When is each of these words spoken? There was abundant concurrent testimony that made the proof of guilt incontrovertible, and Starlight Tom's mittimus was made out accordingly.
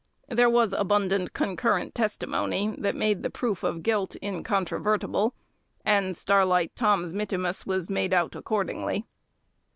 There 0.29 0.49
was 0.49 0.73
abundant 0.73 1.33
concurrent 1.33 1.93
testimony 1.93 2.75
that 2.79 2.95
made 2.95 3.21
the 3.21 3.29
proof 3.29 3.61
of 3.61 3.83
guilt 3.83 4.15
incontrovertible, 4.19 5.35
and 5.85 6.17
Starlight 6.17 6.75
Tom's 6.75 7.13
mittimus 7.13 7.67
was 7.67 7.87
made 7.87 8.11
out 8.11 8.33
accordingly. 8.35 9.05